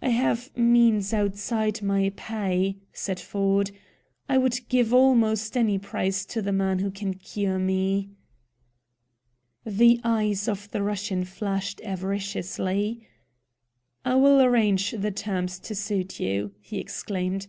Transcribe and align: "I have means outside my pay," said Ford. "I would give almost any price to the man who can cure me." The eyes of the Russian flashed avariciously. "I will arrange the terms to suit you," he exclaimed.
"I 0.00 0.10
have 0.10 0.56
means 0.56 1.12
outside 1.12 1.82
my 1.82 2.12
pay," 2.14 2.76
said 2.92 3.18
Ford. 3.18 3.72
"I 4.28 4.38
would 4.38 4.60
give 4.68 4.94
almost 4.94 5.56
any 5.56 5.76
price 5.76 6.24
to 6.26 6.40
the 6.40 6.52
man 6.52 6.78
who 6.78 6.92
can 6.92 7.14
cure 7.14 7.58
me." 7.58 8.10
The 9.66 10.00
eyes 10.04 10.46
of 10.46 10.70
the 10.70 10.84
Russian 10.84 11.24
flashed 11.24 11.80
avariciously. 11.84 13.04
"I 14.04 14.14
will 14.14 14.40
arrange 14.40 14.92
the 14.92 15.10
terms 15.10 15.58
to 15.66 15.74
suit 15.74 16.20
you," 16.20 16.52
he 16.60 16.78
exclaimed. 16.78 17.48